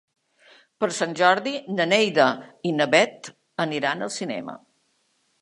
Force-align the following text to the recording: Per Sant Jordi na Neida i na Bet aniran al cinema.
Per 0.83 0.87
Sant 0.99 1.11
Jordi 1.19 1.53
na 1.73 1.87
Neida 1.91 2.25
i 2.71 2.73
na 2.79 2.89
Bet 2.95 3.31
aniran 3.67 4.09
al 4.09 4.13
cinema. 4.19 4.59